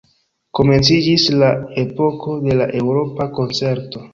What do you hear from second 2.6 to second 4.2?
la Eŭropa Koncerto.